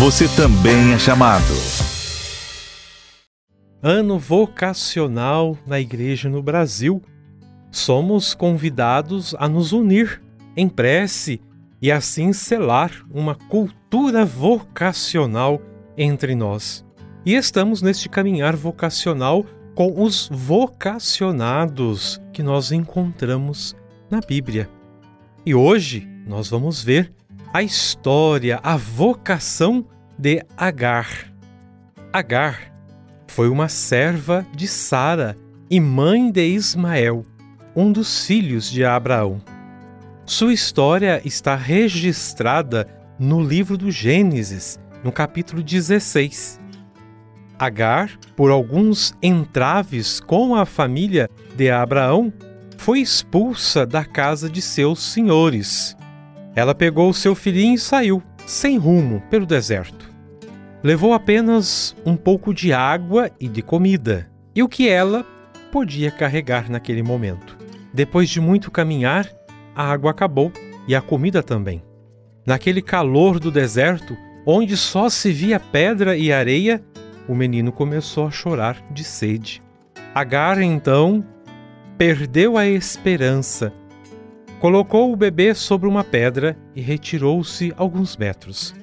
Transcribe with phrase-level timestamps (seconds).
[0.00, 1.44] você também é chamado.
[3.82, 7.02] Ano vocacional na Igreja no Brasil.
[7.70, 10.22] Somos convidados a nos unir
[10.56, 11.38] em prece
[11.82, 15.60] e assim selar uma cultura vocacional
[15.98, 16.82] entre nós.
[17.26, 19.44] E estamos neste caminhar vocacional
[19.74, 23.76] com os vocacionados que nós encontramos
[24.10, 24.66] na Bíblia.
[25.44, 27.12] E hoje nós vamos ver
[27.52, 29.84] a história, a vocação
[30.16, 31.32] de Agar.
[32.12, 32.72] Agar
[33.26, 35.36] foi uma serva de Sara
[35.68, 37.26] e mãe de Ismael,
[37.74, 39.42] um dos filhos de Abraão.
[40.24, 42.86] Sua história está registrada
[43.18, 46.60] no livro do Gênesis, no capítulo 16.
[47.58, 52.32] Agar, por alguns entraves com a família de Abraão,
[52.78, 55.96] foi expulsa da casa de seus senhores.
[56.54, 60.10] Ela pegou seu filhinho e saiu, sem rumo, pelo deserto.
[60.82, 65.24] Levou apenas um pouco de água e de comida, e o que ela
[65.70, 67.56] podia carregar naquele momento.
[67.92, 69.28] Depois de muito caminhar,
[69.74, 70.52] a água acabou
[70.88, 71.82] e a comida também.
[72.46, 76.82] Naquele calor do deserto, onde só se via pedra e areia,
[77.28, 79.62] o menino começou a chorar de sede.
[80.14, 81.24] Agar então
[81.96, 83.72] perdeu a esperança.
[84.60, 88.74] Colocou o bebê sobre uma pedra e retirou-se alguns metros,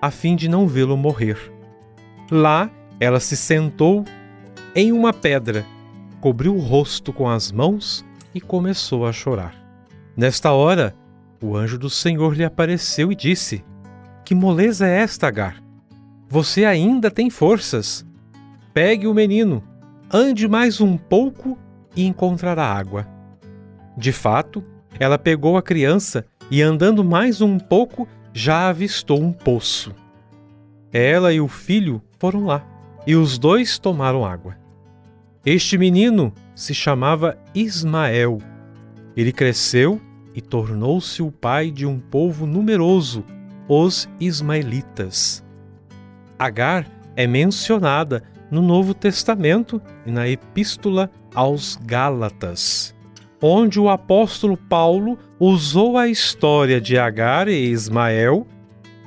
[0.00, 1.36] a fim de não vê-lo morrer.
[2.30, 4.04] Lá, ela se sentou
[4.76, 5.66] em uma pedra,
[6.20, 9.56] cobriu o rosto com as mãos e começou a chorar.
[10.16, 10.94] Nesta hora,
[11.42, 13.64] o anjo do Senhor lhe apareceu e disse:
[14.24, 15.60] Que moleza é esta, Agar?
[16.28, 18.06] Você ainda tem forças.
[18.72, 19.64] Pegue o menino,
[20.12, 21.58] ande mais um pouco
[21.96, 23.04] e encontrará água.
[23.96, 24.62] De fato,
[24.98, 29.94] ela pegou a criança e, andando mais um pouco, já avistou um poço.
[30.92, 32.64] Ela e o filho foram lá
[33.06, 34.56] e os dois tomaram água.
[35.44, 38.38] Este menino se chamava Ismael.
[39.16, 40.00] Ele cresceu
[40.34, 43.24] e tornou-se o pai de um povo numeroso,
[43.66, 45.42] os Ismaelitas.
[46.38, 52.94] Agar é mencionada no Novo Testamento e na Epístola aos Gálatas,
[53.40, 58.46] onde o apóstolo Paulo usou a história de Agar e Ismael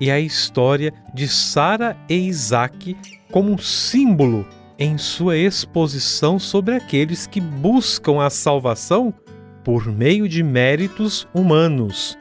[0.00, 2.96] e a história de Sara e Isaac
[3.30, 4.46] como símbolo
[4.78, 9.14] em sua exposição sobre aqueles que buscam a salvação
[9.64, 12.16] por meio de méritos humanos,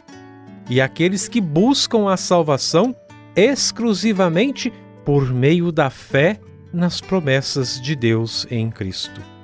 [0.70, 2.96] e aqueles que buscam a salvação
[3.36, 4.74] exclusivamente
[5.04, 6.40] por meio da fé
[6.74, 9.35] nas promessas de Deus em Cristo.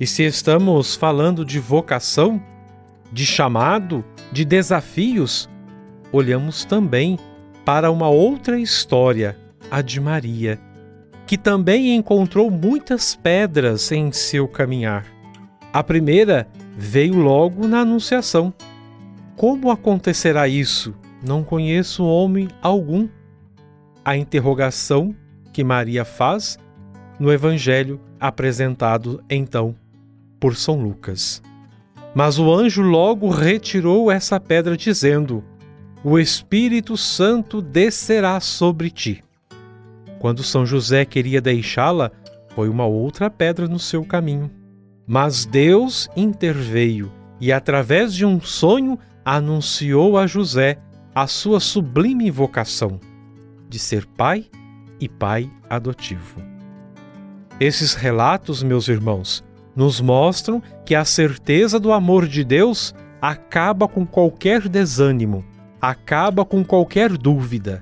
[0.00, 2.40] E se estamos falando de vocação,
[3.12, 5.48] de chamado, de desafios,
[6.12, 7.18] olhamos também
[7.64, 9.36] para uma outra história,
[9.68, 10.60] a de Maria,
[11.26, 15.04] que também encontrou muitas pedras em seu caminhar.
[15.72, 18.54] A primeira veio logo na Anunciação.
[19.36, 20.94] Como acontecerá isso?
[21.26, 23.08] Não conheço homem algum.
[24.04, 25.14] A interrogação
[25.52, 26.56] que Maria faz
[27.18, 29.74] no Evangelho apresentado então
[30.38, 31.42] por São Lucas.
[32.14, 35.44] Mas o anjo logo retirou essa pedra, dizendo:
[36.02, 39.22] O Espírito Santo descerá sobre ti.
[40.18, 42.10] Quando São José queria deixá-la,
[42.54, 44.50] foi uma outra pedra no seu caminho.
[45.06, 50.78] Mas Deus interveio e, através de um sonho, anunciou a José
[51.14, 53.00] a sua sublime vocação
[53.68, 54.46] de ser pai
[55.00, 56.42] e pai adotivo.
[57.60, 59.44] Esses relatos, meus irmãos,
[59.78, 65.44] nos mostram que a certeza do amor de Deus acaba com qualquer desânimo,
[65.80, 67.80] acaba com qualquer dúvida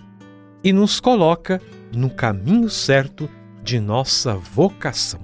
[0.62, 1.58] e nos coloca
[1.94, 3.30] no caminho certo
[3.62, 5.20] de nossa vocação.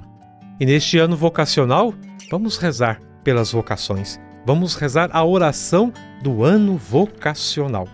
[0.59, 1.93] E neste ano vocacional,
[2.31, 4.19] vamos rezar pelas vocações.
[4.47, 7.87] Vamos rezar a oração do ano vocacional.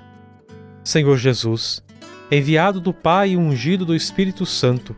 [0.84, 1.82] Senhor Jesus,
[2.30, 4.94] enviado do Pai e ungido do Espírito Santo,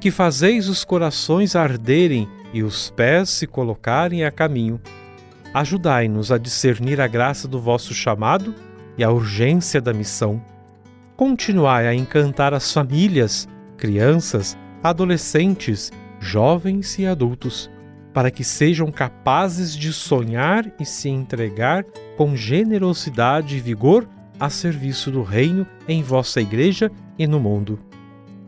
[0.00, 4.80] que fazeis os corações arderem e os pés se colocarem a caminho,
[5.52, 8.54] ajudai-nos a discernir a graça do vosso chamado
[8.96, 10.42] e a urgência da missão.
[11.16, 15.90] Continuai a encantar as famílias, crianças, adolescentes
[16.20, 17.70] jovens e adultos,
[18.12, 21.84] para que sejam capazes de sonhar e se entregar
[22.16, 24.08] com generosidade e vigor
[24.40, 27.78] a serviço do Reino em vossa Igreja e no mundo.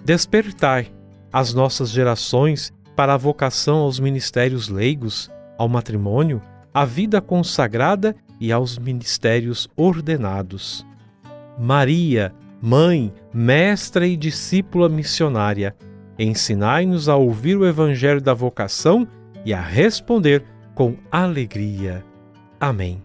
[0.04, 0.88] Despertai
[1.32, 6.42] as nossas gerações para a vocação aos ministérios leigos, ao matrimônio,
[6.74, 10.86] à vida consagrada e aos ministérios ordenados.
[11.58, 12.30] Maria,
[12.60, 15.74] Mãe, mestra e discípula missionária,
[16.18, 19.08] ensinai-nos a ouvir o Evangelho da vocação
[19.46, 20.44] e a responder
[20.74, 22.04] com alegria.
[22.60, 23.02] Amém.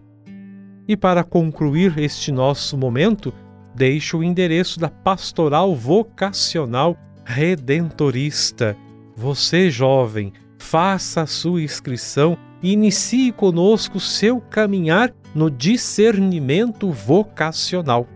[0.86, 3.32] E para concluir este nosso momento,
[3.74, 8.76] deixo o endereço da Pastoral Vocacional Redentorista.
[9.16, 18.06] Você, jovem, faça a sua inscrição e inicie conosco seu caminhar no discernimento vocacional.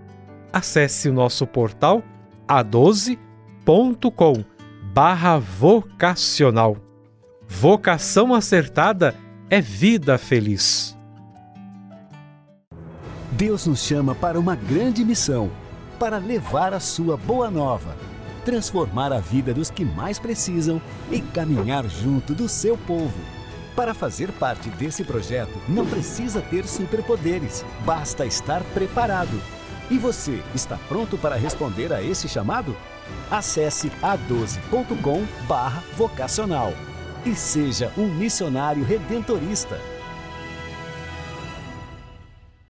[0.52, 2.02] Acesse o nosso portal
[2.46, 4.44] a12.com
[4.92, 6.76] barra vocacional.
[7.48, 9.14] Vocação acertada
[9.48, 10.96] é vida feliz.
[13.32, 15.50] Deus nos chama para uma grande missão,
[15.98, 17.96] para levar a sua boa nova,
[18.44, 23.20] transformar a vida dos que mais precisam e caminhar junto do seu povo.
[23.76, 29.40] Para fazer parte desse projeto, não precisa ter superpoderes, basta estar preparado.
[29.90, 32.76] E você, está pronto para responder a esse chamado?
[33.30, 36.72] Acesse a12.com/vocacional
[37.24, 39.80] e seja um missionário redentorista.